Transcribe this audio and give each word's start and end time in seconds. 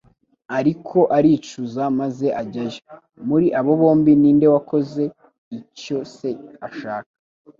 ariko 0.57 0.97
aricuza 1.17 1.83
maze 1.99 2.27
ajyayo. 2.41 2.81
Muri 3.27 3.47
abo 3.59 3.71
bombi 3.81 4.11
ni 4.21 4.31
nde 4.35 4.47
wakoze 4.53 5.03
icyo 5.57 5.97
se 6.15 6.29
ashaka?" 6.67 7.09